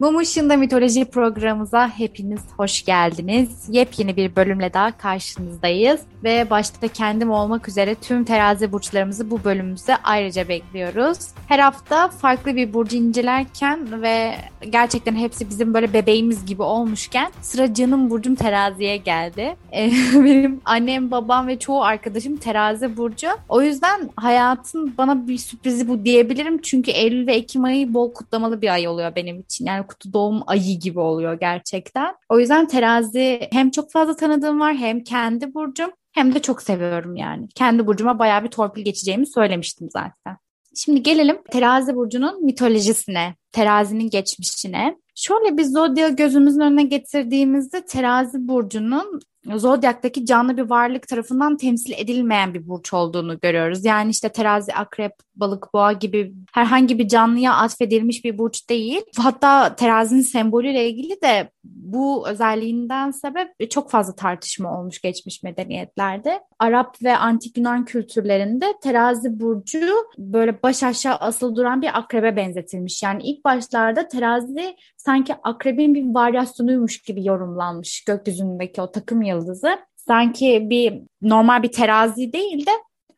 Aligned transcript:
Mum 0.00 0.20
Işığında 0.20 0.56
Mitoloji 0.56 1.04
programımıza 1.04 1.88
hepiniz 1.88 2.40
hoş 2.56 2.84
geldiniz. 2.84 3.68
Yepyeni 3.68 4.16
bir 4.16 4.36
bölümle 4.36 4.72
daha 4.72 4.98
karşınızdayız. 4.98 6.00
Ve 6.24 6.50
başta 6.50 6.88
kendim 6.88 7.30
olmak 7.30 7.68
üzere 7.68 7.94
tüm 7.94 8.24
terazi 8.24 8.72
burçlarımızı 8.72 9.30
bu 9.30 9.44
bölümümüzde 9.44 9.96
ayrıca 9.96 10.48
bekliyoruz. 10.48 11.18
Her 11.46 11.58
hafta 11.58 12.08
farklı 12.08 12.56
bir 12.56 12.74
burcu 12.74 12.96
incelerken 12.96 14.02
ve 14.02 14.34
gerçekten 14.70 15.14
hepsi 15.14 15.50
bizim 15.50 15.74
böyle 15.74 15.92
bebeğimiz 15.92 16.46
gibi 16.46 16.62
olmuşken 16.62 17.32
sıra 17.40 17.74
canım 17.74 18.10
burcum 18.10 18.34
teraziye 18.34 18.96
geldi. 18.96 19.56
Ee, 19.72 19.90
benim 20.14 20.60
annem, 20.64 21.10
babam 21.10 21.46
ve 21.46 21.58
çoğu 21.58 21.82
arkadaşım 21.82 22.36
terazi 22.36 22.96
burcu. 22.96 23.28
O 23.48 23.62
yüzden 23.62 24.10
hayatın 24.16 24.94
bana 24.98 25.28
bir 25.28 25.38
sürprizi 25.38 25.88
bu 25.88 26.04
diyebilirim. 26.04 26.62
Çünkü 26.62 26.90
Eylül 26.90 27.26
ve 27.26 27.34
Ekim 27.34 27.64
ayı 27.64 27.94
bol 27.94 28.12
kutlamalı 28.12 28.62
bir 28.62 28.72
ay 28.72 28.88
oluyor 28.88 29.14
benim 29.16 29.40
için. 29.40 29.66
Yani 29.66 29.86
kutu 29.90 30.12
doğum 30.12 30.42
ayı 30.46 30.78
gibi 30.78 31.00
oluyor 31.00 31.40
gerçekten. 31.40 32.14
O 32.28 32.40
yüzden 32.40 32.66
terazi 32.66 33.48
hem 33.52 33.70
çok 33.70 33.92
fazla 33.92 34.16
tanıdığım 34.16 34.60
var 34.60 34.74
hem 34.76 35.02
kendi 35.04 35.54
burcum 35.54 35.90
hem 36.12 36.34
de 36.34 36.42
çok 36.42 36.62
seviyorum 36.62 37.16
yani. 37.16 37.48
Kendi 37.54 37.86
burcuma 37.86 38.18
bayağı 38.18 38.44
bir 38.44 38.48
torpil 38.48 38.82
geçeceğimi 38.82 39.26
söylemiştim 39.26 39.88
zaten. 39.90 40.36
Şimdi 40.74 41.02
gelelim 41.02 41.38
terazi 41.50 41.96
burcunun 41.96 42.44
mitolojisine, 42.44 43.34
terazinin 43.52 44.10
geçmişine. 44.10 44.96
Şöyle 45.14 45.56
bir 45.58 45.64
zodya 45.64 46.08
gözümüzün 46.08 46.60
önüne 46.60 46.82
getirdiğimizde 46.82 47.84
terazi 47.84 48.48
burcunun 48.48 49.20
zodyaktaki 49.46 50.26
canlı 50.26 50.56
bir 50.56 50.62
varlık 50.62 51.08
tarafından 51.08 51.56
temsil 51.56 51.92
edilmeyen 51.96 52.54
bir 52.54 52.68
burç 52.68 52.94
olduğunu 52.94 53.40
görüyoruz. 53.40 53.84
Yani 53.84 54.10
işte 54.10 54.28
terazi, 54.28 54.74
akrep, 54.74 55.12
balık, 55.36 55.74
boğa 55.74 55.92
gibi 55.92 56.32
herhangi 56.52 56.98
bir 56.98 57.08
canlıya 57.08 57.54
atfedilmiş 57.54 58.24
bir 58.24 58.38
burç 58.38 58.68
değil. 58.70 59.00
Hatta 59.18 59.76
terazinin 59.76 60.20
sembolüyle 60.20 60.88
ilgili 60.88 61.20
de 61.22 61.50
bu 61.64 62.28
özelliğinden 62.28 63.10
sebep 63.10 63.70
çok 63.70 63.90
fazla 63.90 64.14
tartışma 64.14 64.80
olmuş 64.80 65.00
geçmiş 65.00 65.42
medeniyetlerde. 65.42 66.40
Arap 66.58 67.02
ve 67.02 67.16
antik 67.16 67.56
Yunan 67.58 67.84
kültürlerinde 67.84 68.66
terazi 68.82 69.40
burcu 69.40 69.80
böyle 70.18 70.62
baş 70.62 70.82
aşağı 70.82 71.16
asılı 71.16 71.56
duran 71.56 71.82
bir 71.82 71.98
akrebe 71.98 72.36
benzetilmiş. 72.36 73.02
Yani 73.02 73.22
ilk 73.22 73.44
başlarda 73.44 74.08
terazi 74.08 74.76
sanki 74.96 75.34
akrebin 75.42 75.94
bir 75.94 76.14
varyasyonuymuş 76.14 77.02
gibi 77.02 77.26
yorumlanmış 77.26 78.04
gökyüzündeki 78.04 78.82
o 78.82 78.92
takım 78.92 79.22
yıldızı. 79.30 79.78
Sanki 79.96 80.66
bir 80.70 81.02
normal 81.22 81.62
bir 81.62 81.72
terazi 81.72 82.32
değil 82.32 82.66
de 82.66 82.70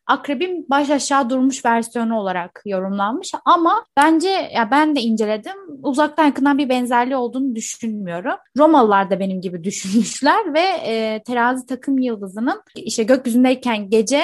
akrebin 0.06 0.66
baş 0.70 0.90
aşağı 0.90 1.30
durmuş 1.30 1.64
versiyonu 1.64 2.18
olarak 2.18 2.62
yorumlanmış 2.66 3.32
ama 3.44 3.84
bence 3.96 4.28
ya 4.28 4.70
ben 4.70 4.96
de 4.96 5.00
inceledim 5.00 5.52
uzaktan 5.82 6.24
yakından 6.24 6.58
bir 6.58 6.68
benzerliği 6.68 7.16
olduğunu 7.16 7.54
düşünmüyorum. 7.54 8.34
Romalılar 8.58 9.10
da 9.10 9.20
benim 9.20 9.40
gibi 9.40 9.64
düşünmüşler 9.64 10.54
ve 10.54 10.60
e, 10.60 11.22
terazi 11.26 11.66
takım 11.66 11.98
yıldızının 11.98 12.62
işte 12.76 13.02
gökyüzündeyken 13.02 13.90
gece 13.90 14.22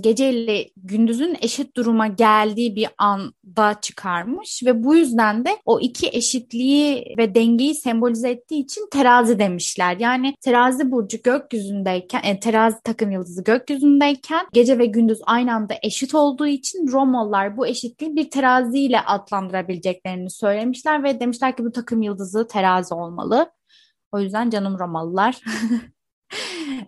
gece 0.00 0.30
ile 0.30 0.70
gündüzün 0.76 1.36
eşit 1.42 1.76
duruma 1.76 2.06
geldiği 2.06 2.76
bir 2.76 2.88
anda 2.98 3.80
çıkarmış 3.80 4.62
ve 4.66 4.84
bu 4.84 4.96
yüzden 4.96 5.44
de 5.44 5.50
o 5.64 5.80
iki 5.80 6.08
eşitliği 6.08 7.14
ve 7.18 7.34
dengeyi 7.34 7.74
sembolize 7.74 8.30
ettiği 8.30 8.64
için 8.64 8.88
terazi 8.92 9.38
demişler. 9.38 9.96
Yani 10.00 10.34
terazi 10.40 10.90
burcu 10.90 11.18
gökyüzündeyken, 11.24 12.22
e, 12.24 12.40
terazi 12.40 12.76
takım 12.84 13.10
yıldızı 13.10 13.44
gökyüzündeyken 13.44 14.46
gece 14.52 14.78
ve 14.78 14.86
gündüz 14.86 15.20
aynı 15.30 15.54
anda 15.54 15.74
eşit 15.82 16.14
olduğu 16.14 16.46
için 16.46 16.92
Romalılar 16.92 17.56
bu 17.56 17.66
eşitliği 17.66 18.16
bir 18.16 18.30
teraziyle 18.30 19.00
adlandırabileceklerini 19.00 20.30
söylemişler 20.30 21.04
ve 21.04 21.20
demişler 21.20 21.56
ki 21.56 21.64
bu 21.64 21.72
takım 21.72 22.02
yıldızı 22.02 22.48
terazi 22.48 22.94
olmalı. 22.94 23.52
O 24.12 24.20
yüzden 24.20 24.50
canım 24.50 24.78
Romalılar. 24.78 25.40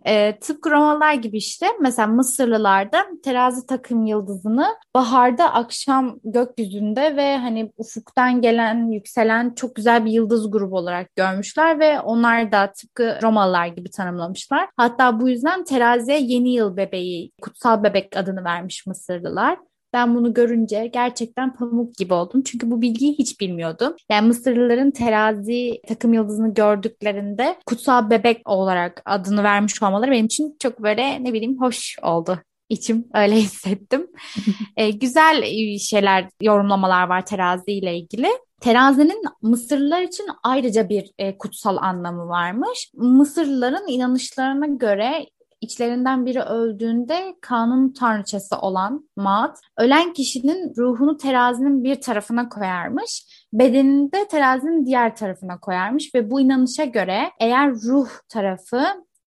e, 0.07 0.39
tıpkı 0.39 0.71
Romalılar 0.71 1.15
gibi 1.15 1.37
işte 1.37 1.67
mesela 1.81 2.09
Mısırlılarda 2.09 3.07
terazi 3.25 3.67
takım 3.67 4.07
yıldızını 4.07 4.67
baharda 4.95 5.53
akşam 5.53 6.19
gökyüzünde 6.25 7.17
ve 7.17 7.39
hani 7.39 7.73
ufuktan 7.77 8.41
gelen 8.41 8.91
yükselen 8.91 9.55
çok 9.55 9.75
güzel 9.75 10.05
bir 10.05 10.11
yıldız 10.11 10.51
grubu 10.51 10.77
olarak 10.77 11.17
görmüşler 11.17 11.79
ve 11.79 12.01
onlar 12.01 12.53
da 12.53 12.73
tıpkı 12.73 13.19
Romalılar 13.23 13.67
gibi 13.67 13.91
tanımlamışlar. 13.91 14.69
Hatta 14.77 15.21
bu 15.21 15.29
yüzden 15.29 15.65
teraziye 15.65 16.21
yeni 16.21 16.55
yıl 16.55 16.77
bebeği, 16.77 17.33
kutsal 17.43 17.83
bebek 17.83 18.17
adını 18.17 18.45
vermiş 18.45 18.87
Mısırlılar. 18.87 19.59
Ben 19.93 20.15
bunu 20.15 20.35
görünce 20.35 20.87
gerçekten 20.87 21.55
pamuk 21.55 21.95
gibi 21.95 22.15
oldum. 22.15 22.43
Çünkü 22.43 22.71
bu 22.71 22.83
bilgiyi 22.83 23.19
hiç 23.19 23.41
bilmiyordum. 23.41 23.97
Yani 24.11 24.27
Mısırlıların 24.27 24.91
terazi 24.91 25.81
takım 25.89 26.15
yıldızını 26.15 26.55
gördüklerinde 26.55 27.59
kutsal 27.67 28.11
bebek 28.11 28.49
olarak 28.49 29.03
adını 29.05 29.43
vermiş 29.43 29.83
olmaları 29.83 30.11
benim 30.11 30.27
için 30.27 30.57
çok 30.63 30.83
böyle 30.83 31.25
ne 31.25 31.33
bileyim 31.33 31.61
hoş 31.61 31.97
oldu. 32.03 32.39
İçim 32.69 33.05
öyle 33.15 33.37
hissettim. 33.37 34.07
ee, 34.77 34.91
güzel 34.91 35.45
şeyler, 35.79 36.29
yorumlamalar 36.43 37.09
var 37.09 37.27
terazi 37.27 37.73
ile 37.73 37.97
ilgili. 37.97 38.29
Terazinin 38.61 39.23
Mısırlılar 39.43 40.03
için 40.03 40.27
ayrıca 40.43 40.89
bir 40.89 41.11
e, 41.19 41.39
kutsal 41.39 41.77
anlamı 41.77 42.29
varmış. 42.29 42.91
Mısırlıların 42.95 43.89
inanışlarına 43.89 44.67
göre 44.67 45.27
içlerinden 45.63 46.27
biri 46.27 46.41
öldüğünde 46.41 47.35
kanun 47.41 47.93
tanrıçası 47.93 48.59
olan 48.59 49.09
Maat, 49.17 49.61
ölen 49.79 50.13
kişinin 50.13 50.73
ruhunu 50.77 51.17
terazinin 51.17 51.85
bir 51.85 52.01
tarafına 52.01 52.49
koyarmış, 52.49 53.47
bedenini 53.53 54.13
de 54.13 54.29
terazinin 54.29 54.87
diğer 54.87 55.17
tarafına 55.17 55.61
koyarmış 55.61 56.15
ve 56.15 56.31
bu 56.31 56.41
inanışa 56.41 56.85
göre 56.85 57.31
eğer 57.41 57.71
ruh 57.73 58.09
tarafı 58.29 58.85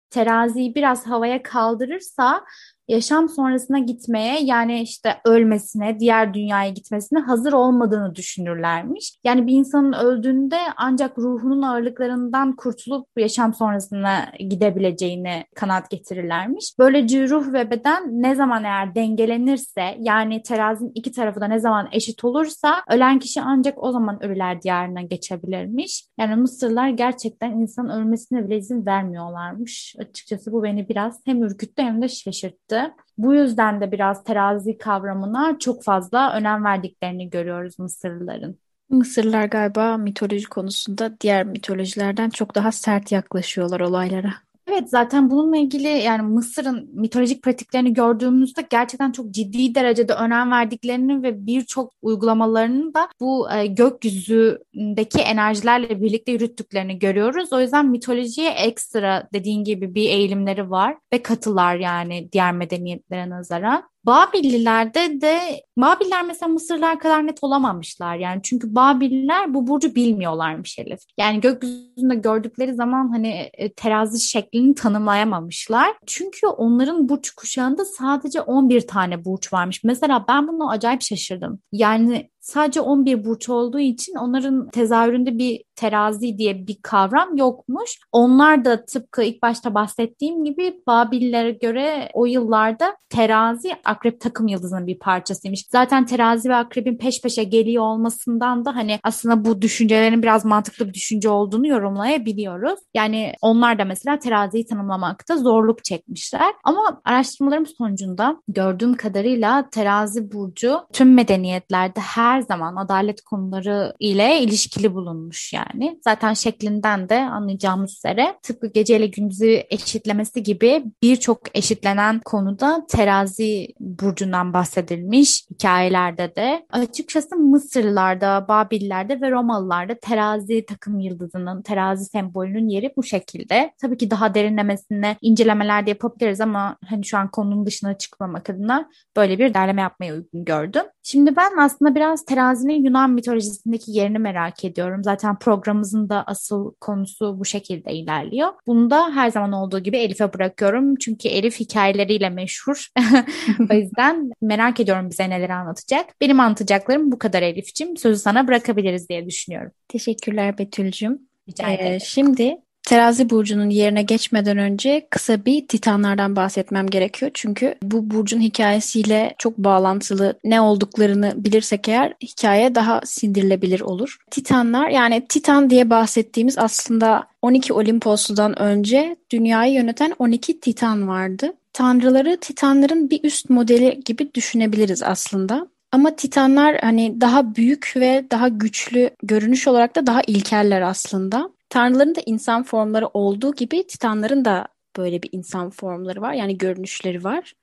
teraziyi 0.09 0.75
biraz 0.75 1.08
havaya 1.08 1.44
kaldırırsa 1.44 2.44
yaşam 2.91 3.29
sonrasına 3.29 3.79
gitmeye 3.79 4.40
yani 4.44 4.81
işte 4.81 5.16
ölmesine, 5.25 6.00
diğer 6.00 6.34
dünyaya 6.34 6.69
gitmesine 6.69 7.19
hazır 7.19 7.53
olmadığını 7.53 8.16
düşünürlermiş. 8.16 9.18
Yani 9.24 9.47
bir 9.47 9.53
insanın 9.53 9.94
öldüğünde 9.94 10.57
ancak 10.78 11.18
ruhunun 11.18 11.62
ağırlıklarından 11.62 12.56
kurtulup 12.56 13.07
yaşam 13.18 13.53
sonrasına 13.53 14.31
gidebileceğini 14.40 15.46
kanat 15.56 15.90
getirirlermiş. 15.90 16.74
Böylece 16.80 17.30
ruh 17.30 17.53
ve 17.53 17.72
beden 17.72 18.22
ne 18.22 18.35
zaman 18.35 18.63
eğer 18.63 18.96
dengelenirse 18.96 19.97
yani 20.00 20.44
terazinin 20.44 20.91
iki 20.96 21.12
tarafı 21.12 21.41
da 21.41 21.47
ne 21.47 21.59
zaman 21.59 21.90
eşit 21.91 22.24
olursa 22.24 22.84
ölen 22.90 23.19
kişi 23.19 23.41
ancak 23.41 23.84
o 23.84 23.91
zaman 23.91 24.24
ölüler 24.24 24.62
diyarına 24.62 25.01
geçebilirmiş. 25.01 26.06
Yani 26.19 26.35
Mısırlar 26.35 26.90
gerçekten 26.90 27.51
insanın 27.51 27.90
ölmesine 27.90 28.46
bile 28.46 28.57
izin 28.57 28.85
vermiyorlarmış. 28.85 29.96
Açıkçası 30.00 30.51
bu 30.51 30.63
beni 30.63 30.90
biraz 30.90 31.19
hem 31.25 31.44
ürküttü 31.44 31.81
hem 31.81 32.01
de 32.01 32.07
şaşırttı. 32.07 32.81
Bu 33.18 33.34
yüzden 33.34 33.81
de 33.81 33.92
biraz 33.92 34.24
terazi 34.24 34.78
kavramına 34.78 35.59
çok 35.59 35.84
fazla 35.84 36.34
önem 36.34 36.64
verdiklerini 36.66 37.30
görüyoruz 37.30 37.80
Mısırlıların. 37.80 38.58
Mısırlılar 38.90 39.46
galiba 39.46 39.97
mitoloji 39.97 40.46
konusunda 40.46 41.19
diğer 41.22 41.46
mitolojilerden 41.46 42.30
çok 42.30 42.56
daha 42.56 42.72
sert 42.72 43.12
yaklaşıyorlar 43.12 43.80
olaylara. 43.80 44.34
Evet 44.72 44.90
zaten 44.90 45.30
bununla 45.30 45.58
ilgili 45.58 45.88
yani 45.88 46.22
Mısır'ın 46.22 46.90
mitolojik 46.94 47.44
pratiklerini 47.44 47.94
gördüğümüzde 47.94 48.62
gerçekten 48.70 49.12
çok 49.12 49.32
ciddi 49.32 49.76
derecede 49.76 50.14
önem 50.14 50.52
verdiklerini 50.52 51.24
ve 51.24 51.46
birçok 51.46 51.94
uygulamalarını 52.02 52.94
da 52.94 53.10
bu 53.20 53.52
e, 53.52 53.68
gökyüzündeki 53.68 55.20
enerjilerle 55.20 56.02
birlikte 56.02 56.31
yürüttüklerini 56.31 57.00
görüyoruz. 57.00 57.54
O 57.54 57.62
yüzden 57.62 57.86
mitolojiye 57.86 58.50
ekstra 58.50 59.28
dediğin 59.34 59.64
gibi 59.64 59.96
bir 59.96 60.10
eğilimleri 60.10 60.70
var 60.70 60.98
ve 61.14 61.24
katılar 61.24 61.76
yani 61.76 62.30
diğer 62.31 62.54
medeniyetlere 62.54 63.30
nazaran. 63.30 63.91
Babillilerde 64.06 65.22
de 65.22 65.39
Babiller 65.78 66.25
mesela 66.25 66.50
Mısırlar 66.50 67.00
kadar 67.00 67.28
net 67.28 67.38
olamamışlar 67.41 68.16
yani 68.16 68.42
çünkü 68.44 68.75
Babiller 68.75 69.53
bu 69.53 69.68
burcu 69.68 69.95
bilmiyorlarmış 69.95 70.80
Elif. 70.80 71.00
Yani 71.18 71.42
gökyüzünde 71.42 72.15
gördükleri 72.15 72.74
zaman 72.74 73.09
hani 73.09 73.50
e, 73.53 73.74
terazi 73.74 74.19
şeklini 74.19 74.75
tanımlayamamışlar. 74.75 75.95
Çünkü 76.06 76.48
onların 76.48 77.09
burç 77.09 77.31
kuşağında 77.31 77.86
sadece 77.86 78.42
11 78.42 78.88
tane 78.88 79.25
burç 79.25 79.53
varmış. 79.53 79.83
Mesela 79.83 80.25
ben 80.27 80.47
bunu 80.47 80.69
acayip 80.69 81.01
şaşırdım. 81.01 81.59
Yani 81.71 82.31
sadece 82.42 82.82
11 82.82 83.26
burç 83.26 83.50
olduğu 83.50 83.80
için 83.80 84.16
onların 84.16 84.70
tezahüründe 84.70 85.38
bir 85.38 85.64
terazi 85.76 86.38
diye 86.38 86.68
bir 86.68 86.78
kavram 86.82 87.38
yokmuş. 87.38 88.00
Onlar 88.12 88.66
da 88.66 88.86
tıpkı 88.86 89.24
ilk 89.24 89.42
başta 89.42 89.74
bahsettiğim 89.74 90.46
gibi 90.46 90.82
Babillere 90.88 91.52
göre 91.52 92.10
o 92.14 92.26
yıllarda 92.26 92.96
terazi 93.10 93.76
akrep 93.86 94.22
takım 94.22 94.48
yıldızının 94.48 94.88
bir 94.88 95.00
parçasıymış. 95.00 95.66
Zaten 95.72 96.06
terazi 96.06 96.50
ve 96.50 96.56
akrebin 96.56 96.98
peş 96.98 97.22
peşe 97.22 97.44
geliyor 97.44 97.84
olmasından 97.84 98.66
da 98.66 98.76
hani 98.76 99.00
aslında 99.04 99.46
bu 99.46 99.62
düşüncelerin 99.62 100.24
biraz 100.24 100.46
mantıklı 100.46 100.88
bir 100.88 100.94
düşünce 100.94 101.30
olduğunu 101.30 101.68
yorumlayabiliyoruz. 101.68 102.80
Yani 102.94 103.34
onlar 103.42 103.80
da 103.80 103.86
mesela 103.86 104.20
teraziyi 104.20 104.66
tanımlamakta 104.66 105.38
zorluk 105.38 105.84
çekmişler. 105.84 106.54
Ama 106.64 107.02
araştırmalarım 107.06 107.66
sonucunda 107.66 108.38
gördüğüm 108.48 108.94
kadarıyla 108.94 109.70
terazi 109.70 110.32
burcu 110.32 110.80
tüm 110.94 111.14
medeniyetlerde 111.14 112.00
her 112.00 112.31
her 112.31 112.42
zaman 112.42 112.75
adalet 112.75 113.22
konuları 113.22 113.94
ile 114.00 114.39
ilişkili 114.39 114.95
bulunmuş 114.95 115.54
yani. 115.54 116.00
Zaten 116.04 116.33
şeklinden 116.33 117.10
de 117.10 117.19
anlayacağımız 117.19 117.98
üzere 117.98 118.36
tıpkı 118.44 118.68
geceyle 118.68 119.07
gündüzü 119.07 119.63
eşitlemesi 119.69 120.44
gibi 120.44 120.83
birçok 121.04 121.57
eşitlenen 121.57 122.22
konuda 122.25 122.86
terazi 122.89 123.68
burcundan 123.80 124.54
bahsedilmiş 124.54 125.45
hikayelerde 125.50 126.36
de. 126.36 126.66
Açıkçası 126.69 127.36
Mısırlılarda, 127.36 128.45
Babillerde 128.48 129.22
ve 129.22 129.31
Romalılarda 129.31 129.95
terazi 130.01 130.66
takım 130.66 131.00
yıldızının, 131.00 131.62
terazi 131.62 132.06
sembolünün 132.06 132.69
yeri 132.69 132.94
bu 132.98 133.04
şekilde. 133.04 133.74
Tabii 133.81 133.98
ki 133.98 134.12
daha 134.12 134.36
derinlemesine 134.36 135.18
incelemeler 135.22 135.86
de 135.86 135.89
yapabiliriz 135.89 136.42
ama 136.42 136.78
hani 136.89 137.06
şu 137.06 137.18
an 137.18 137.31
konunun 137.31 137.66
dışına 137.66 137.98
çıkmamak 137.98 138.50
adına 138.50 138.89
böyle 139.18 139.39
bir 139.39 139.54
derleme 139.54 139.81
yapmayı 139.81 140.13
uygun 140.13 140.45
gördüm. 140.45 140.83
Şimdi 141.03 141.36
ben 141.36 141.57
aslında 141.57 141.95
biraz 141.95 142.25
terazinin 142.25 142.83
Yunan 142.83 143.12
mitolojisindeki 143.12 143.92
yerini 143.92 144.19
merak 144.19 144.65
ediyorum. 144.65 145.03
Zaten 145.03 145.39
programımızın 145.39 146.09
da 146.09 146.24
asıl 146.27 146.74
konusu 146.81 147.39
bu 147.39 147.45
şekilde 147.45 147.94
ilerliyor. 147.94 148.50
Bunu 148.68 148.89
da 148.89 149.15
her 149.15 149.31
zaman 149.31 149.51
olduğu 149.51 149.80
gibi 149.80 149.98
Elif'e 149.98 150.33
bırakıyorum. 150.33 150.95
Çünkü 150.95 151.27
Elif 151.27 151.59
hikayeleriyle 151.59 152.30
meşhur. 152.30 152.88
o 153.71 153.74
yüzden 153.74 154.31
merak 154.42 154.80
ediyorum 154.80 155.09
bize 155.09 155.30
neleri 155.30 155.53
anlatacak. 155.53 156.06
Benim 156.21 156.39
anlatacaklarım 156.39 157.12
bu 157.12 157.19
kadar 157.19 157.42
Elif'ciğim. 157.42 157.97
Sözü 157.97 158.19
sana 158.19 158.47
bırakabiliriz 158.47 159.09
diye 159.09 159.25
düşünüyorum. 159.25 159.71
Teşekkürler 159.88 160.57
Betül'cüm. 160.57 161.19
Rica 161.50 161.69
ederim. 161.69 161.94
Ee, 161.94 162.00
şimdi 162.00 162.57
Terazi 162.92 163.30
burcunun 163.30 163.70
yerine 163.70 164.04
geçmeden 164.04 164.58
önce 164.58 165.08
kısa 165.10 165.46
bir 165.46 165.68
Titanlardan 165.68 166.36
bahsetmem 166.36 166.88
gerekiyor. 166.88 167.32
Çünkü 167.34 167.76
bu 167.84 168.12
burcun 168.12 168.42
hikayesiyle 168.42 169.36
çok 169.38 169.58
bağlantılı 169.58 170.34
ne 170.44 170.62
olduklarını 170.62 171.34
bilirsek 171.38 171.88
eğer 171.88 172.14
hikaye 172.24 172.76
daha 172.76 173.02
sindirilebilir 173.06 173.82
olur. 173.82 174.18
Titanlar 174.32 174.90
yani 174.90 175.26
Titan 175.30 175.70
diye 175.70 175.90
bahsettiğimiz 175.90 176.58
aslında 176.58 177.28
12 177.42 177.74
Olimposlu'dan 177.74 178.62
önce 178.62 179.16
dünyayı 179.32 179.74
yöneten 179.74 180.14
12 180.20 180.60
Titan 180.60 181.08
vardı. 181.08 181.54
Tanrıları 181.74 182.38
Titanların 182.38 183.10
bir 183.10 183.24
üst 183.24 183.50
modeli 183.50 184.02
gibi 184.06 184.34
düşünebiliriz 184.34 185.04
aslında. 185.04 185.68
Ama 185.92 186.16
Titanlar 186.16 186.78
hani 186.82 187.22
daha 187.22 187.56
büyük 187.56 187.94
ve 187.96 188.26
daha 188.32 188.48
güçlü 188.48 189.10
görünüş 189.24 189.68
olarak 189.68 189.96
da 189.96 190.08
daha 190.08 190.22
ilkeller 190.22 190.82
aslında. 190.82 191.50
Tanrıların 191.71 192.15
da 192.15 192.21
insan 192.25 192.63
formları 192.63 193.07
olduğu 193.07 193.53
gibi 193.56 193.88
Titanların 193.88 194.45
da 194.45 194.68
böyle 194.97 195.23
bir 195.23 195.29
insan 195.31 195.69
formları 195.69 196.21
var. 196.21 196.33
Yani 196.33 196.57
görünüşleri 196.57 197.23
var. 197.23 197.53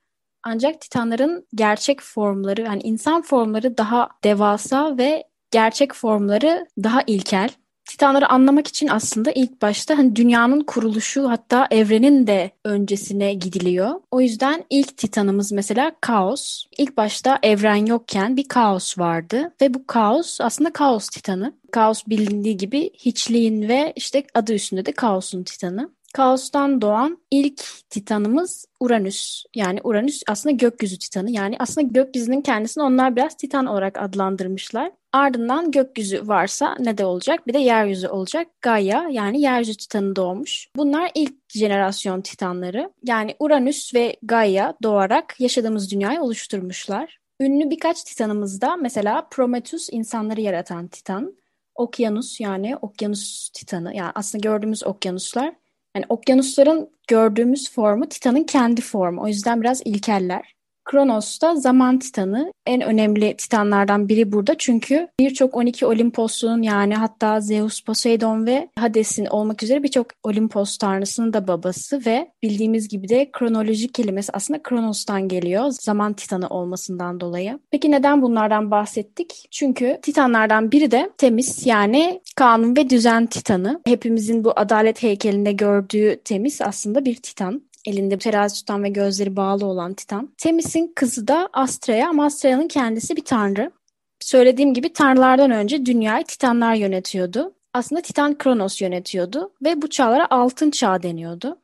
Ancak 0.43 0.81
Titanların 0.81 1.47
gerçek 1.55 2.01
formları, 2.01 2.61
yani 2.61 2.81
insan 2.81 3.21
formları 3.21 3.77
daha 3.77 4.09
devasa 4.23 4.97
ve 4.97 5.23
gerçek 5.51 5.93
formları 5.93 6.65
daha 6.83 7.01
ilkel. 7.07 7.49
Titanları 7.89 8.29
anlamak 8.29 8.67
için 8.67 8.87
aslında 8.87 9.31
ilk 9.31 9.61
başta 9.61 9.97
hani 9.97 10.15
dünyanın 10.15 10.61
kuruluşu 10.61 11.29
hatta 11.29 11.67
evrenin 11.71 12.27
de 12.27 12.51
öncesine 12.65 13.33
gidiliyor. 13.33 14.01
O 14.11 14.21
yüzden 14.21 14.65
ilk 14.69 14.97
Titanımız 14.97 15.51
mesela 15.51 15.91
Kaos. 16.01 16.65
İlk 16.77 16.97
başta 16.97 17.39
evren 17.43 17.85
yokken 17.85 18.37
bir 18.37 18.47
kaos 18.47 18.97
vardı 18.97 19.51
ve 19.61 19.73
bu 19.73 19.87
kaos 19.87 20.41
aslında 20.41 20.73
Kaos 20.73 21.09
Titanı. 21.09 21.53
Kaos 21.71 22.03
bilindiği 22.07 22.57
gibi 22.57 22.89
hiçliğin 22.93 23.69
ve 23.69 23.93
işte 23.95 24.23
adı 24.33 24.53
üstünde 24.53 24.85
de 24.85 24.91
Kaos'un 24.91 25.43
Titanı. 25.43 25.89
Kaos'tan 26.13 26.81
doğan 26.81 27.17
ilk 27.31 27.61
titanımız 27.89 28.65
Uranüs. 28.79 29.43
Yani 29.55 29.79
Uranüs 29.83 30.21
aslında 30.27 30.55
gökyüzü 30.55 30.99
titanı. 30.99 31.31
Yani 31.31 31.55
aslında 31.59 31.87
gökyüzünün 31.87 32.41
kendisini 32.41 32.83
onlar 32.83 33.15
biraz 33.15 33.37
titan 33.37 33.65
olarak 33.65 33.97
adlandırmışlar. 33.97 34.91
Ardından 35.13 35.71
gökyüzü 35.71 36.27
varsa 36.27 36.75
ne 36.79 36.97
de 36.97 37.05
olacak? 37.05 37.47
Bir 37.47 37.53
de 37.53 37.59
yeryüzü 37.59 38.07
olacak. 38.07 38.47
Gaia 38.61 39.09
yani 39.09 39.41
yeryüzü 39.41 39.77
titanı 39.77 40.15
doğmuş. 40.15 40.67
Bunlar 40.75 41.11
ilk 41.15 41.33
jenerasyon 41.49 42.21
titanları. 42.21 42.91
Yani 43.03 43.35
Uranüs 43.39 43.95
ve 43.95 44.15
Gaia 44.23 44.73
doğarak 44.83 45.35
yaşadığımız 45.39 45.91
dünyayı 45.91 46.21
oluşturmuşlar. 46.21 47.19
Ünlü 47.39 47.69
birkaç 47.69 48.03
titanımız 48.03 48.61
da 48.61 48.75
mesela 48.75 49.27
Prometheus 49.31 49.89
insanları 49.91 50.41
yaratan 50.41 50.87
titan. 50.87 51.33
Okyanus 51.75 52.39
yani 52.39 52.77
okyanus 52.77 53.49
titanı 53.49 53.95
yani 53.95 54.11
aslında 54.15 54.41
gördüğümüz 54.41 54.83
okyanuslar 54.83 55.53
yani 55.95 56.05
okyanusların 56.09 56.89
gördüğümüz 57.07 57.71
formu 57.71 58.09
Titan'ın 58.09 58.43
kendi 58.43 58.81
formu. 58.81 59.21
O 59.23 59.27
yüzden 59.27 59.61
biraz 59.61 59.81
ilkeller. 59.85 60.58
Kronos 60.91 61.41
da 61.41 61.55
zaman 61.55 61.99
titanı. 61.99 62.53
En 62.65 62.81
önemli 62.81 63.37
titanlardan 63.37 64.09
biri 64.09 64.31
burada 64.31 64.55
çünkü 64.57 65.07
birçok 65.19 65.55
12 65.55 65.85
Olimpos'un 65.85 66.61
yani 66.61 66.95
hatta 66.95 67.41
Zeus, 67.41 67.81
Poseidon 67.81 68.45
ve 68.45 68.69
Hades'in 68.79 69.25
olmak 69.25 69.63
üzere 69.63 69.83
birçok 69.83 70.07
Olimpos 70.23 70.77
tanrısının 70.77 71.33
da 71.33 71.47
babası 71.47 72.05
ve 72.05 72.31
bildiğimiz 72.43 72.87
gibi 72.87 73.09
de 73.09 73.29
kronoloji 73.33 73.91
kelimesi 73.91 74.31
aslında 74.33 74.63
Kronos'tan 74.63 75.27
geliyor. 75.27 75.65
Zaman 75.69 76.13
titanı 76.13 76.47
olmasından 76.47 77.19
dolayı. 77.19 77.59
Peki 77.71 77.91
neden 77.91 78.21
bunlardan 78.21 78.71
bahsettik? 78.71 79.47
Çünkü 79.51 79.99
titanlardan 80.01 80.71
biri 80.71 80.91
de 80.91 81.09
Temis 81.17 81.65
yani 81.65 82.21
kanun 82.35 82.75
ve 82.75 82.89
düzen 82.89 83.25
titanı. 83.25 83.81
Hepimizin 83.85 84.43
bu 84.43 84.53
adalet 84.55 85.03
heykelinde 85.03 85.51
gördüğü 85.51 86.21
Temis 86.25 86.61
aslında 86.61 87.05
bir 87.05 87.15
titan 87.15 87.68
elinde 87.89 88.17
terazi 88.17 88.55
tutan 88.55 88.83
ve 88.83 88.89
gözleri 88.89 89.35
bağlı 89.35 89.65
olan 89.65 89.93
Titan. 89.93 90.29
Temis'in 90.37 90.91
kızı 90.95 91.27
da 91.27 91.49
Astrea 91.53 92.09
ama 92.09 92.25
Astrea'nın 92.25 92.67
kendisi 92.67 93.15
bir 93.15 93.25
tanrı. 93.25 93.71
Söylediğim 94.19 94.73
gibi 94.73 94.93
tanrılardan 94.93 95.51
önce 95.51 95.85
dünyayı 95.85 96.25
Titanlar 96.25 96.73
yönetiyordu. 96.73 97.53
Aslında 97.73 98.01
Titan 98.01 98.37
Kronos 98.37 98.81
yönetiyordu 98.81 99.51
ve 99.63 99.81
bu 99.81 99.89
çağlara 99.89 100.27
Altın 100.29 100.71
Çağ 100.71 101.03
deniyordu. 101.03 101.57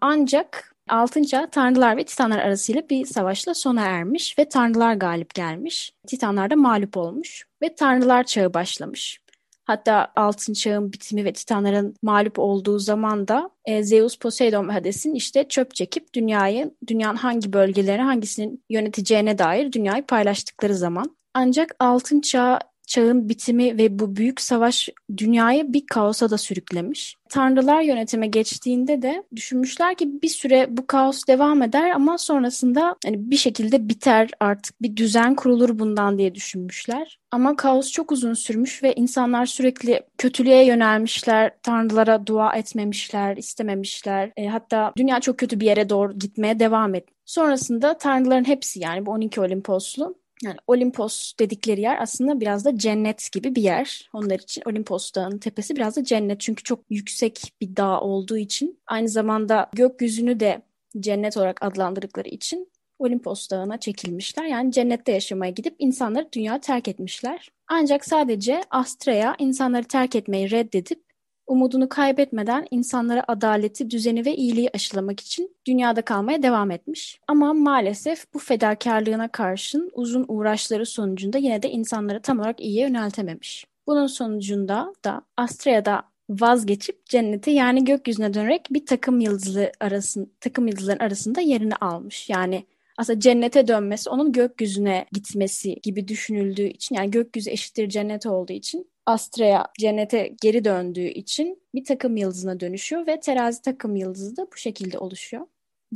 Ancak 0.00 0.74
Altın 0.88 1.22
Çağ 1.22 1.46
Tanrılar 1.50 1.96
ve 1.96 2.04
Titanlar 2.04 2.38
arasıyla 2.38 2.82
bir 2.90 3.06
savaşla 3.06 3.54
sona 3.54 3.80
ermiş 3.80 4.38
ve 4.38 4.48
Tanrılar 4.48 4.94
galip 4.94 5.34
gelmiş. 5.34 5.92
Titanlar 6.06 6.50
da 6.50 6.56
mağlup 6.56 6.96
olmuş 6.96 7.46
ve 7.62 7.74
Tanrılar 7.74 8.24
Çağı 8.24 8.54
başlamış. 8.54 9.20
Hatta 9.68 10.12
Altın 10.16 10.52
Çağ'ın 10.52 10.92
bitimi 10.92 11.24
ve 11.24 11.32
Titanların 11.32 11.94
mağlup 12.02 12.38
olduğu 12.38 12.78
zaman 12.78 13.28
da 13.28 13.50
e, 13.64 13.82
Zeus, 13.82 14.18
Poseidon 14.18 14.68
ve 14.68 14.72
Hades'in 14.72 15.14
işte 15.14 15.48
çöp 15.48 15.74
çekip 15.74 16.14
dünyayı, 16.14 16.74
dünyanın 16.86 17.16
hangi 17.16 17.52
bölgeleri 17.52 18.02
hangisinin 18.02 18.64
yöneteceğine 18.70 19.38
dair 19.38 19.72
dünyayı 19.72 20.06
paylaştıkları 20.06 20.74
zaman. 20.74 21.16
Ancak 21.34 21.76
Altın 21.78 22.20
Çağ 22.20 22.58
çağın 22.88 23.28
bitimi 23.28 23.78
ve 23.78 23.98
bu 23.98 24.16
büyük 24.16 24.40
savaş 24.40 24.88
dünyayı 25.16 25.72
bir 25.72 25.86
kaosa 25.86 26.30
da 26.30 26.38
sürüklemiş. 26.38 27.16
Tanrılar 27.28 27.80
yönetime 27.80 28.26
geçtiğinde 28.26 29.02
de 29.02 29.22
düşünmüşler 29.36 29.94
ki 29.94 30.22
bir 30.22 30.28
süre 30.28 30.66
bu 30.70 30.86
kaos 30.86 31.26
devam 31.28 31.62
eder 31.62 31.90
ama 31.90 32.18
sonrasında 32.18 32.96
hani 33.04 33.30
bir 33.30 33.36
şekilde 33.36 33.88
biter 33.88 34.30
artık 34.40 34.82
bir 34.82 34.96
düzen 34.96 35.34
kurulur 35.34 35.78
bundan 35.78 36.18
diye 36.18 36.34
düşünmüşler. 36.34 37.18
Ama 37.30 37.56
kaos 37.56 37.92
çok 37.92 38.12
uzun 38.12 38.34
sürmüş 38.34 38.82
ve 38.82 38.94
insanlar 38.94 39.46
sürekli 39.46 40.02
kötülüğe 40.18 40.64
yönelmişler, 40.64 41.52
tanrılara 41.62 42.26
dua 42.26 42.52
etmemişler, 42.56 43.36
istememişler. 43.36 44.32
E, 44.36 44.46
hatta 44.46 44.92
dünya 44.96 45.20
çok 45.20 45.38
kötü 45.38 45.60
bir 45.60 45.66
yere 45.66 45.88
doğru 45.88 46.18
gitmeye 46.18 46.58
devam 46.58 46.94
etti. 46.94 47.14
Sonrasında 47.24 47.98
tanrıların 47.98 48.48
hepsi 48.48 48.80
yani 48.80 49.06
bu 49.06 49.10
12 49.10 49.40
Olimposlu 49.40 50.14
yani 50.42 50.56
Olimpos 50.66 51.32
dedikleri 51.38 51.80
yer 51.80 52.02
aslında 52.02 52.40
biraz 52.40 52.64
da 52.64 52.78
cennet 52.78 53.28
gibi 53.32 53.54
bir 53.54 53.62
yer. 53.62 54.10
Onlar 54.12 54.38
için 54.38 54.62
Olimpos 54.66 55.14
Dağı'nın 55.14 55.38
tepesi 55.38 55.76
biraz 55.76 55.96
da 55.96 56.04
cennet. 56.04 56.40
Çünkü 56.40 56.62
çok 56.62 56.80
yüksek 56.90 57.52
bir 57.60 57.76
dağ 57.76 58.00
olduğu 58.00 58.36
için 58.36 58.78
aynı 58.86 59.08
zamanda 59.08 59.70
gökyüzünü 59.72 60.40
de 60.40 60.62
cennet 61.00 61.36
olarak 61.36 61.62
adlandırdıkları 61.62 62.28
için 62.28 62.68
Olimpos 62.98 63.50
Dağı'na 63.50 63.80
çekilmişler. 63.80 64.44
Yani 64.44 64.72
cennette 64.72 65.12
yaşamaya 65.12 65.50
gidip 65.50 65.74
insanları 65.78 66.28
dünya 66.32 66.60
terk 66.60 66.88
etmişler. 66.88 67.48
Ancak 67.68 68.04
sadece 68.04 68.62
Astrea 68.70 69.34
insanları 69.38 69.84
terk 69.84 70.16
etmeyi 70.16 70.50
reddedip 70.50 71.07
umudunu 71.48 71.88
kaybetmeden 71.88 72.66
insanlara 72.70 73.24
adaleti, 73.28 73.90
düzeni 73.90 74.26
ve 74.26 74.36
iyiliği 74.36 74.70
aşılamak 74.74 75.20
için 75.20 75.56
dünyada 75.66 76.02
kalmaya 76.02 76.42
devam 76.42 76.70
etmiş. 76.70 77.20
Ama 77.28 77.54
maalesef 77.54 78.34
bu 78.34 78.38
fedakarlığına 78.38 79.28
karşın 79.28 79.90
uzun 79.94 80.24
uğraşları 80.28 80.86
sonucunda 80.86 81.38
yine 81.38 81.62
de 81.62 81.70
insanları 81.70 82.22
tam 82.22 82.38
olarak 82.38 82.60
iyiye 82.60 82.82
yöneltememiş. 82.82 83.66
Bunun 83.86 84.06
sonucunda 84.06 84.94
da 85.04 85.22
Astrea'da 85.36 86.02
vazgeçip 86.30 87.06
cennete 87.06 87.50
yani 87.50 87.84
gökyüzüne 87.84 88.34
dönerek 88.34 88.66
bir 88.70 88.86
takım 88.86 89.20
yıldızlı 89.20 89.72
arasın, 89.80 90.32
takım 90.40 90.66
yıldızların 90.66 90.98
arasında 90.98 91.40
yerini 91.40 91.76
almış. 91.76 92.30
Yani 92.30 92.64
aslında 92.98 93.20
cennete 93.20 93.68
dönmesi 93.68 94.10
onun 94.10 94.32
gökyüzüne 94.32 95.06
gitmesi 95.12 95.74
gibi 95.82 96.08
düşünüldüğü 96.08 96.66
için 96.66 96.96
yani 96.96 97.10
gökyüzü 97.10 97.50
eşittir 97.50 97.88
cennet 97.88 98.26
olduğu 98.26 98.52
için 98.52 98.90
Astrea 99.06 99.64
cennete 99.78 100.34
geri 100.42 100.64
döndüğü 100.64 101.08
için 101.08 101.62
bir 101.74 101.84
takım 101.84 102.16
yıldızına 102.16 102.60
dönüşüyor 102.60 103.06
ve 103.06 103.20
terazi 103.20 103.62
takım 103.62 103.96
yıldızı 103.96 104.36
da 104.36 104.46
bu 104.52 104.56
şekilde 104.56 104.98
oluşuyor. 104.98 105.46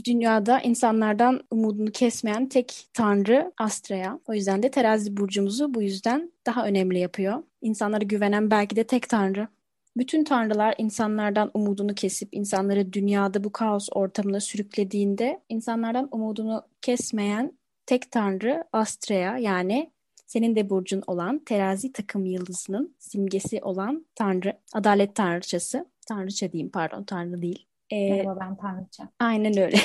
dünyada 0.04 0.60
insanlardan 0.60 1.40
umudunu 1.50 1.92
kesmeyen 1.92 2.48
tek 2.48 2.86
tanrı 2.94 3.52
Astrea. 3.58 4.18
O 4.28 4.34
yüzden 4.34 4.62
de 4.62 4.70
terazi 4.70 5.16
burcumuzu 5.16 5.74
bu 5.74 5.82
yüzden 5.82 6.32
daha 6.46 6.66
önemli 6.66 6.98
yapıyor. 6.98 7.42
İnsanlara 7.62 8.04
güvenen 8.04 8.50
belki 8.50 8.76
de 8.76 8.84
tek 8.84 9.08
tanrı. 9.08 9.48
Bütün 9.96 10.24
tanrılar 10.24 10.74
insanlardan 10.78 11.50
umudunu 11.54 11.94
kesip 11.94 12.28
insanları 12.32 12.92
dünyada 12.92 13.44
bu 13.44 13.52
kaos 13.52 13.88
ortamına 13.92 14.40
sürüklediğinde 14.40 15.40
insanlardan 15.48 16.08
umudunu 16.10 16.62
kesmeyen 16.82 17.58
tek 17.86 18.10
tanrı 18.10 18.64
Astrea 18.72 19.38
yani 19.38 19.90
senin 20.26 20.56
de 20.56 20.70
burcun 20.70 21.02
olan 21.06 21.38
terazi 21.38 21.92
takım 21.92 22.26
yıldızının 22.26 22.94
simgesi 22.98 23.60
olan 23.62 24.06
tanrı, 24.14 24.58
adalet 24.72 25.14
tanrıçası. 25.14 25.86
Tanrıça 26.08 26.52
diyeyim 26.52 26.70
pardon, 26.70 27.04
tanrı 27.04 27.42
değil. 27.42 27.66
Ee, 27.90 28.10
Merhaba 28.10 28.40
ben 28.40 28.56
tanrıça. 28.56 29.08
Aynen 29.20 29.58
öyle. 29.58 29.76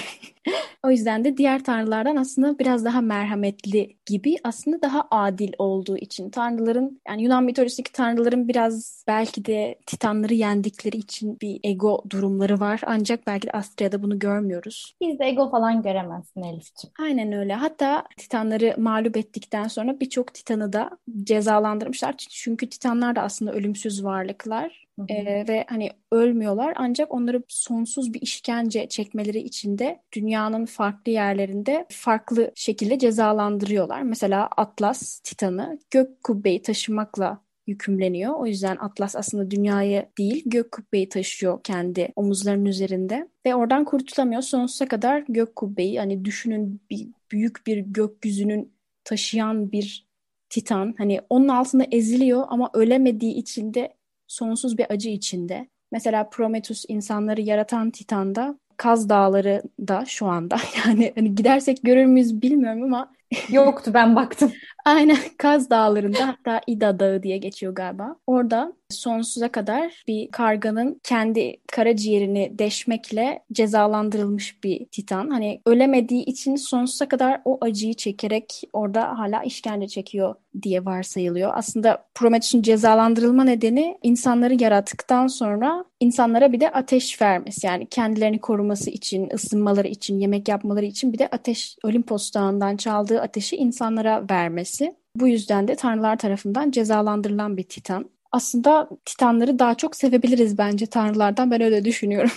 O 0.87 0.91
yüzden 0.91 1.25
de 1.25 1.37
diğer 1.37 1.63
tanrılardan 1.63 2.15
aslında 2.15 2.59
biraz 2.59 2.85
daha 2.85 3.01
merhametli 3.01 3.97
gibi 4.05 4.35
aslında 4.43 4.81
daha 4.81 5.07
adil 5.11 5.53
olduğu 5.57 5.97
için 5.97 6.29
tanrıların 6.29 7.01
yani 7.07 7.23
Yunan 7.23 7.43
mitolojisindeki 7.43 7.91
tanrıların 7.91 8.47
biraz 8.47 9.03
belki 9.07 9.45
de 9.45 9.75
titanları 9.85 10.33
yendikleri 10.33 10.97
için 10.97 11.37
bir 11.41 11.59
ego 11.63 12.03
durumları 12.09 12.59
var. 12.59 12.81
Ancak 12.85 13.27
belki 13.27 13.47
de 13.47 13.51
Astria'da 13.51 14.03
bunu 14.03 14.19
görmüyoruz. 14.19 14.95
Biz 15.01 15.19
de 15.19 15.25
ego 15.25 15.51
falan 15.51 15.81
göremezsin 15.81 16.41
Elif'ciğim. 16.41 16.93
Aynen 16.99 17.31
öyle. 17.31 17.53
Hatta 17.53 18.03
titanları 18.17 18.75
mağlup 18.77 19.17
ettikten 19.17 19.67
sonra 19.67 19.99
birçok 19.99 20.33
titanı 20.33 20.73
da 20.73 20.89
cezalandırmışlar. 21.23 22.15
Çünkü 22.17 22.69
titanlar 22.69 23.15
da 23.15 23.21
aslında 23.21 23.53
ölümsüz 23.53 24.03
varlıklar. 24.03 24.86
Ee, 25.09 25.45
ve 25.47 25.65
hani 25.69 25.89
ölmüyorlar 26.11 26.73
ancak 26.77 27.13
onları 27.13 27.43
sonsuz 27.47 28.13
bir 28.13 28.21
işkence 28.21 28.87
çekmeleri 28.89 29.39
için 29.39 29.77
de 29.77 30.01
dünyanın 30.13 30.65
farklı 30.65 31.11
yerlerinde 31.11 31.85
farklı 31.89 32.51
şekilde 32.55 32.99
cezalandırıyorlar. 32.99 34.01
Mesela 34.01 34.49
Atlas 34.57 35.19
Titan'ı 35.19 35.79
gök 35.91 36.23
kubbeyi 36.23 36.61
taşımakla 36.61 37.41
yükümleniyor. 37.67 38.33
O 38.33 38.45
yüzden 38.45 38.77
Atlas 38.77 39.15
aslında 39.15 39.51
dünyayı 39.51 40.05
değil 40.17 40.43
gök 40.45 40.71
kubbeyi 40.71 41.09
taşıyor 41.09 41.63
kendi 41.63 42.09
omuzlarının 42.15 42.65
üzerinde 42.65 43.27
ve 43.45 43.55
oradan 43.55 43.85
kurtulamıyor. 43.85 44.41
Sonsuza 44.41 44.87
kadar 44.87 45.23
gök 45.29 45.55
kubbeyi 45.55 45.99
hani 45.99 46.25
düşünün 46.25 46.81
bir, 46.89 47.07
büyük 47.31 47.67
bir 47.67 47.77
gökyüzünün 47.77 48.73
taşıyan 49.03 49.71
bir 49.71 50.07
Titan 50.49 50.95
hani 50.97 51.21
onun 51.29 51.47
altında 51.47 51.85
eziliyor 51.91 52.45
ama 52.47 52.69
ölemediği 52.73 53.33
için 53.33 53.73
de 53.73 53.96
sonsuz 54.27 54.77
bir 54.77 54.85
acı 54.89 55.09
içinde. 55.09 55.67
Mesela 55.91 56.29
Prometheus 56.29 56.85
insanları 56.87 57.41
yaratan 57.41 57.91
Titan'da 57.91 58.59
Kaz 58.77 59.09
Dağları 59.09 59.63
da 59.79 60.05
şu 60.05 60.25
anda 60.25 60.57
yani 60.85 61.11
hani 61.15 61.35
gidersek 61.35 61.79
görür 61.83 62.05
müyüz 62.05 62.41
bilmiyorum 62.41 62.83
ama 62.83 63.11
yoktu 63.49 63.91
ben 63.93 64.15
baktım. 64.15 64.51
Aynen 64.87 65.17
Kaz 65.37 65.69
Dağları'nda 65.69 66.27
hatta 66.27 66.61
İda 66.67 66.99
Dağı 66.99 67.23
diye 67.23 67.37
geçiyor 67.37 67.75
galiba. 67.75 68.15
Orada 68.27 68.73
sonsuza 68.89 69.51
kadar 69.51 70.03
bir 70.07 70.31
karganın 70.31 71.01
kendi 71.03 71.57
karaciğerini 71.71 72.51
deşmekle 72.59 73.43
cezalandırılmış 73.51 74.63
bir 74.63 74.85
titan. 74.85 75.29
Hani 75.29 75.61
ölemediği 75.65 76.25
için 76.25 76.55
sonsuza 76.55 77.07
kadar 77.07 77.41
o 77.45 77.57
acıyı 77.61 77.93
çekerek 77.93 78.61
orada 78.73 79.19
hala 79.19 79.43
işkence 79.43 79.87
çekiyor 79.87 80.35
diye 80.61 80.85
varsayılıyor. 80.85 81.51
Aslında 81.55 82.05
Prometheus'un 82.15 82.61
cezalandırılma 82.61 83.43
nedeni 83.43 83.97
insanları 84.03 84.63
yarattıktan 84.63 85.27
sonra 85.27 85.85
insanlara 85.99 86.53
bir 86.53 86.59
de 86.59 86.71
ateş 86.71 87.21
vermesi. 87.21 87.67
Yani 87.67 87.87
kendilerini 87.89 88.39
koruması 88.39 88.89
için, 88.89 89.29
ısınmaları 89.33 89.87
için, 89.87 90.19
yemek 90.19 90.47
yapmaları 90.47 90.85
için 90.85 91.13
bir 91.13 91.19
de 91.19 91.27
ateş 91.27 91.77
Olimpos 91.83 92.33
Dağı'ndan 92.33 92.77
çaldığı 92.77 93.21
ateşi 93.21 93.55
insanlara 93.55 94.25
vermesi. 94.29 94.76
Bu 95.15 95.27
yüzden 95.27 95.67
de 95.67 95.75
tanrılar 95.75 96.17
tarafından 96.17 96.71
cezalandırılan 96.71 97.57
bir 97.57 97.63
titan. 97.63 98.09
Aslında 98.31 98.89
titanları 99.05 99.59
daha 99.59 99.75
çok 99.75 99.95
sevebiliriz 99.95 100.57
bence 100.57 100.85
tanrılardan. 100.85 101.51
Ben 101.51 101.61
öyle 101.61 101.85
düşünüyorum. 101.85 102.31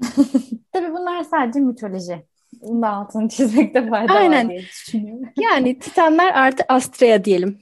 Tabii 0.72 0.92
bunlar 0.92 1.24
sadece 1.24 1.60
mitoloji. 1.60 2.22
Bunun 2.62 2.82
da 2.82 2.88
altını 2.88 3.28
çizmekte 3.28 3.88
fayda 3.88 4.12
Aynen. 4.12 4.44
var 4.44 4.50
diye 4.50 4.60
düşünüyorum. 4.60 5.28
Yani 5.40 5.78
Titanlar 5.78 6.32
artı 6.34 6.64
Astrea 6.68 7.24
diyelim. 7.24 7.58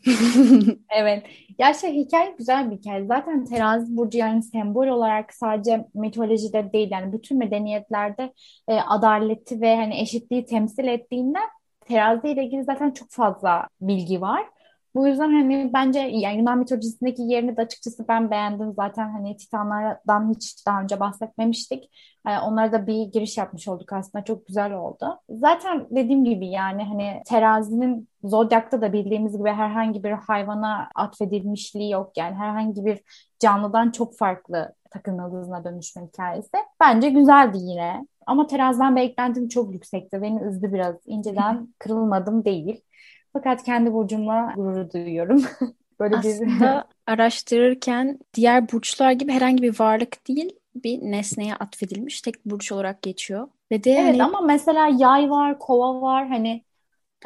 evet. 0.96 1.22
Ya 1.58 1.74
şey 1.74 1.94
hikaye 1.94 2.34
güzel 2.38 2.70
bir 2.70 2.76
hikaye. 2.76 3.06
Zaten 3.06 3.44
terazi 3.44 3.96
burcu 3.96 4.18
yani 4.18 4.42
sembol 4.42 4.86
olarak 4.86 5.34
sadece 5.34 5.86
mitolojide 5.94 6.72
değil 6.72 6.88
yani 6.90 7.12
bütün 7.12 7.38
medeniyetlerde 7.38 8.32
e, 8.68 8.74
adaleti 8.74 9.60
ve 9.60 9.76
hani 9.76 10.00
eşitliği 10.00 10.46
temsil 10.46 10.84
ettiğinden 10.84 11.48
terazi 11.84 12.28
ile 12.28 12.44
ilgili 12.44 12.64
zaten 12.64 12.90
çok 12.90 13.10
fazla 13.10 13.68
bilgi 13.80 14.20
var. 14.20 14.44
Bu 14.94 15.08
yüzden 15.08 15.32
hani 15.32 15.70
bence 15.74 15.98
yani 16.00 16.38
Yunan 16.38 16.58
mitolojisindeki 16.58 17.22
yerini 17.22 17.56
de 17.56 17.60
açıkçası 17.60 18.08
ben 18.08 18.30
beğendim. 18.30 18.72
Zaten 18.72 19.10
hani 19.10 19.36
Titanlardan 19.36 20.30
hiç 20.34 20.66
daha 20.66 20.82
önce 20.82 21.00
bahsetmemiştik. 21.00 21.90
Yani 22.26 22.40
onlara 22.40 22.72
da 22.72 22.86
bir 22.86 23.02
giriş 23.12 23.38
yapmış 23.38 23.68
olduk 23.68 23.92
aslında. 23.92 24.24
Çok 24.24 24.46
güzel 24.46 24.72
oldu. 24.72 25.20
Zaten 25.28 25.86
dediğim 25.90 26.24
gibi 26.24 26.46
yani 26.46 26.84
hani 26.84 27.22
terazinin 27.26 28.08
Zodyak'ta 28.24 28.82
da 28.82 28.92
bildiğimiz 28.92 29.38
gibi 29.38 29.50
herhangi 29.50 30.04
bir 30.04 30.10
hayvana 30.12 30.88
atfedilmişliği 30.94 31.90
yok. 31.90 32.12
Yani 32.16 32.34
herhangi 32.34 32.84
bir 32.84 33.00
canlıdan 33.40 33.90
çok 33.90 34.16
farklı 34.16 34.74
takım 34.90 35.18
yıldızına 35.18 35.64
dönüşme 35.64 36.02
hikayesi. 36.06 36.56
Bence 36.80 37.08
güzeldi 37.10 37.58
yine. 37.60 38.06
Ama 38.26 38.47
teraziden 38.47 38.97
beklentim 38.97 39.49
çok 39.49 39.73
yüksekti. 39.73 40.23
Beni 40.23 40.43
üzdü 40.43 40.73
biraz. 40.73 40.97
İnceden 41.07 41.69
kırılmadım 41.78 42.45
değil. 42.45 42.81
Fakat 43.33 43.62
kendi 43.64 43.93
burcumla 43.93 44.52
gurur 44.57 44.90
duyuyorum. 44.90 45.45
Böyle 46.00 46.16
Aslında 46.16 46.87
bir... 47.07 47.12
araştırırken 47.12 48.19
diğer 48.35 48.73
burçlar 48.73 49.12
gibi 49.12 49.33
herhangi 49.33 49.62
bir 49.62 49.81
varlık 49.81 50.28
değil 50.28 50.57
bir 50.75 50.99
nesneye 50.99 51.54
atfedilmiş 51.54 52.21
tek 52.21 52.45
burç 52.45 52.73
olarak 52.73 53.02
geçiyor. 53.02 53.49
Ve 53.71 53.85
de 53.85 53.90
evet 53.90 54.04
hani... 54.04 54.25
ama 54.25 54.40
mesela 54.40 54.88
yay 54.99 55.31
var, 55.31 55.59
kova 55.59 56.00
var 56.00 56.28
hani 56.28 56.64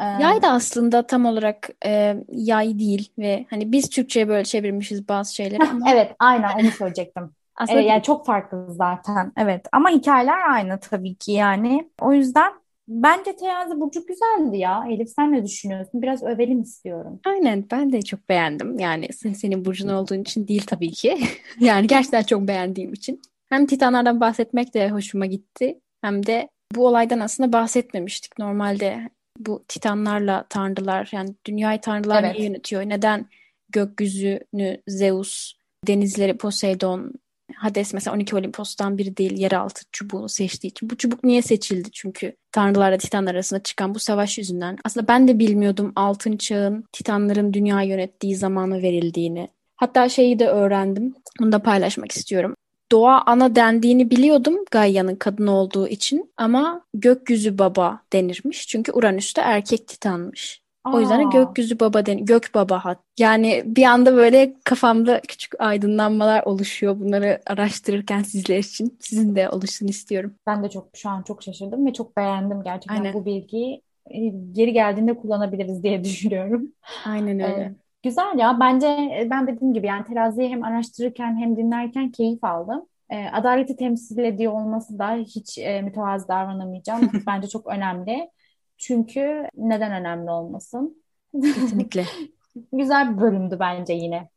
e... 0.00 0.04
Yay 0.04 0.42
da 0.42 0.52
aslında 0.52 1.06
tam 1.06 1.26
olarak 1.26 1.68
e, 1.86 2.16
yay 2.28 2.78
değil 2.78 3.12
ve 3.18 3.46
hani 3.50 3.72
biz 3.72 3.90
Türkçe'ye 3.90 4.28
böyle 4.28 4.44
çevirmişiz 4.44 5.08
bazı 5.08 5.34
şeyleri 5.34 5.62
ama... 5.70 5.90
evet 5.90 6.12
aynen 6.18 6.58
onu 6.58 6.70
söyleyecektim. 6.70 7.30
Aslında 7.58 7.80
evet, 7.80 7.90
yani 7.90 8.02
çok 8.02 8.26
farklı 8.26 8.66
zaten. 8.68 9.32
Evet 9.36 9.66
ama 9.72 9.90
hikayeler 9.90 10.50
aynı 10.50 10.80
tabii 10.80 11.14
ki 11.14 11.32
yani. 11.32 11.90
O 12.00 12.12
yüzden 12.12 12.52
Bence 12.88 13.36
terazi 13.36 13.80
burcu 13.80 14.06
güzeldi 14.06 14.58
ya. 14.58 14.84
Elif 14.90 15.08
sen 15.08 15.32
ne 15.32 15.44
düşünüyorsun? 15.44 16.02
Biraz 16.02 16.22
övelim 16.22 16.60
istiyorum. 16.60 17.20
Aynen 17.26 17.64
ben 17.70 17.92
de 17.92 18.02
çok 18.02 18.28
beğendim. 18.28 18.78
Yani 18.78 19.08
sen, 19.12 19.32
senin 19.32 19.64
burcun 19.64 19.88
olduğun 19.88 20.20
için 20.20 20.48
değil 20.48 20.62
tabii 20.66 20.90
ki. 20.90 21.18
yani 21.60 21.86
gerçekten 21.86 22.22
çok 22.22 22.48
beğendiğim 22.48 22.92
için. 22.92 23.20
Hem 23.48 23.66
Titanlardan 23.66 24.20
bahsetmek 24.20 24.74
de 24.74 24.90
hoşuma 24.90 25.26
gitti. 25.26 25.80
Hem 26.00 26.26
de 26.26 26.48
bu 26.74 26.86
olaydan 26.86 27.20
aslında 27.20 27.52
bahsetmemiştik. 27.52 28.38
Normalde 28.38 29.10
bu 29.38 29.64
Titanlarla 29.68 30.46
tanrılar 30.48 31.08
yani 31.12 31.34
dünyayı 31.44 31.80
tanrılar 31.80 32.24
evet. 32.24 32.40
yönetiyor? 32.40 32.82
Neden 32.82 33.26
gökyüzünü 33.68 34.82
Zeus, 34.86 35.52
denizleri 35.86 36.36
Poseidon, 36.36 37.12
Hades 37.56 37.94
mesela 37.94 38.14
12 38.14 38.36
Olimpos'tan 38.36 38.98
biri 38.98 39.16
değil 39.16 39.38
yeraltı 39.38 39.82
çubuğunu 39.92 40.28
seçtiği 40.28 40.70
için. 40.70 40.90
Bu 40.90 40.96
çubuk 40.96 41.24
niye 41.24 41.42
seçildi? 41.42 41.88
Çünkü 41.92 42.36
tanrılarla 42.52 42.98
titanlar 42.98 43.34
arasında 43.34 43.62
çıkan 43.62 43.94
bu 43.94 43.98
savaş 43.98 44.38
yüzünden. 44.38 44.78
Aslında 44.84 45.08
ben 45.08 45.28
de 45.28 45.38
bilmiyordum 45.38 45.92
altın 45.96 46.36
çağın 46.36 46.84
titanların 46.92 47.52
dünya 47.52 47.82
yönettiği 47.82 48.36
zamanı 48.36 48.82
verildiğini. 48.82 49.48
Hatta 49.76 50.08
şeyi 50.08 50.38
de 50.38 50.48
öğrendim. 50.48 51.14
Bunu 51.40 51.52
da 51.52 51.62
paylaşmak 51.62 52.12
istiyorum. 52.12 52.54
Doğa 52.92 53.22
ana 53.26 53.56
dendiğini 53.56 54.10
biliyordum 54.10 54.64
Gaia'nın 54.70 55.16
kadın 55.16 55.46
olduğu 55.46 55.88
için 55.88 56.32
ama 56.36 56.84
gökyüzü 56.94 57.58
baba 57.58 58.00
denirmiş. 58.12 58.68
Çünkü 58.68 58.92
Uranüs'te 58.92 59.40
erkek 59.40 59.88
titanmış. 59.88 60.62
O 60.94 61.00
yüzden 61.00 61.20
de 61.20 61.38
gökyüzü 61.38 61.80
baba 61.80 62.06
den 62.06 62.24
gök 62.24 62.54
baba 62.54 62.84
hat. 62.84 62.98
Yani 63.18 63.62
bir 63.66 63.84
anda 63.84 64.16
böyle 64.16 64.54
kafamda 64.64 65.20
küçük 65.20 65.60
aydınlanmalar 65.60 66.42
oluşuyor 66.42 67.00
bunları 67.00 67.40
araştırırken 67.46 68.22
sizler 68.22 68.58
için. 68.58 68.98
Sizin 69.00 69.36
de 69.36 69.50
oluşsun 69.50 69.86
istiyorum. 69.86 70.34
Ben 70.46 70.64
de 70.64 70.70
çok 70.70 70.88
şu 70.94 71.08
an 71.08 71.22
çok 71.22 71.42
şaşırdım 71.42 71.86
ve 71.86 71.92
çok 71.92 72.16
beğendim 72.16 72.62
gerçekten 72.62 72.96
Aynen. 72.96 73.14
bu 73.14 73.24
bilgiyi. 73.24 73.82
E, 74.10 74.18
geri 74.52 74.72
geldiğinde 74.72 75.16
kullanabiliriz 75.16 75.82
diye 75.82 76.04
düşünüyorum. 76.04 76.72
Aynen 77.06 77.40
öyle. 77.40 77.60
Ee, 77.60 77.74
güzel 78.02 78.38
ya 78.38 78.56
bence 78.60 78.86
e, 78.86 79.28
ben 79.30 79.46
dediğim 79.46 79.74
gibi 79.74 79.86
yani 79.86 80.04
teraziyi 80.04 80.48
hem 80.48 80.64
araştırırken 80.64 81.36
hem 81.36 81.56
dinlerken 81.56 82.10
keyif 82.10 82.44
aldım. 82.44 82.86
E, 83.10 83.28
adaleti 83.28 83.76
temsil 83.76 84.18
ediyor 84.18 84.52
olması 84.52 84.98
da 84.98 85.14
hiç 85.14 85.58
e, 85.58 85.82
mütevazı 85.82 86.28
davranamayacağım. 86.28 87.10
Bence 87.26 87.48
çok 87.48 87.66
önemli. 87.66 88.30
Çünkü 88.78 89.48
neden 89.54 89.92
önemli 89.92 90.30
olmasın? 90.30 91.02
Kesinlikle. 91.42 92.04
Güzel 92.72 93.16
bir 93.16 93.20
bölümdü 93.20 93.56
bence 93.60 93.92
yine. 93.92 94.28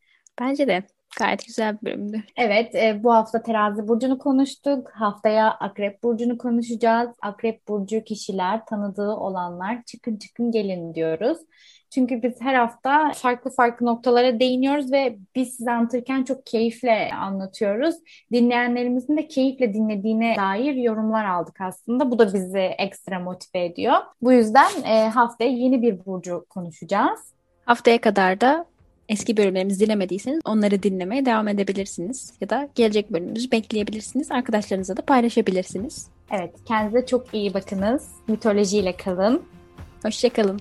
Bence 0.41 0.67
de. 0.67 0.83
Gayet 1.19 1.45
güzel 1.45 1.81
bir 1.81 1.85
bölümdü. 1.85 2.23
Evet, 2.37 2.75
e, 2.75 3.03
bu 3.03 3.13
hafta 3.13 3.43
terazi 3.43 3.87
burcunu 3.87 4.17
konuştuk. 4.17 4.89
Haftaya 4.93 5.51
akrep 5.51 6.03
burcunu 6.03 6.37
konuşacağız. 6.37 7.09
Akrep 7.21 7.67
burcu 7.67 8.03
kişiler, 8.03 8.65
tanıdığı 8.65 9.09
olanlar 9.09 9.83
çıkın 9.83 10.17
çıkın 10.17 10.51
gelin 10.51 10.95
diyoruz. 10.95 11.37
Çünkü 11.93 12.23
biz 12.23 12.41
her 12.41 12.53
hafta 12.53 13.11
farklı 13.13 13.51
farklı 13.51 13.85
noktalara 13.85 14.39
değiniyoruz 14.39 14.91
ve 14.91 15.17
biz 15.35 15.55
size 15.55 15.71
anlatırken 15.71 16.23
çok 16.23 16.45
keyifle 16.45 17.09
anlatıyoruz. 17.13 17.95
Dinleyenlerimizin 18.31 19.17
de 19.17 19.27
keyifle 19.27 19.73
dinlediğine 19.73 20.35
dair 20.37 20.75
yorumlar 20.75 21.25
aldık 21.25 21.61
aslında. 21.61 22.11
Bu 22.11 22.19
da 22.19 22.33
bizi 22.33 22.59
ekstra 22.59 23.19
motive 23.19 23.65
ediyor. 23.65 23.95
Bu 24.21 24.33
yüzden 24.33 24.69
e, 24.85 25.09
haftaya 25.09 25.51
yeni 25.51 25.81
bir 25.81 26.05
burcu 26.05 26.45
konuşacağız. 26.49 27.19
Haftaya 27.65 28.01
kadar 28.01 28.41
da 28.41 28.65
eski 29.09 29.37
bölümlerimizi 29.37 29.85
dinlemediyseniz 29.85 30.41
onları 30.45 30.83
dinlemeye 30.83 31.25
devam 31.25 31.47
edebilirsiniz. 31.47 32.33
Ya 32.41 32.49
da 32.49 32.69
gelecek 32.75 33.13
bölümümüzü 33.13 33.51
bekleyebilirsiniz. 33.51 34.31
Arkadaşlarınızla 34.31 34.97
da 34.97 35.01
paylaşabilirsiniz. 35.01 36.07
Evet, 36.31 36.55
kendinize 36.65 37.05
çok 37.05 37.33
iyi 37.33 37.53
bakınız. 37.53 38.07
Mitolojiyle 38.27 38.97
kalın. 38.97 39.43
Hoşçakalın. 40.03 40.59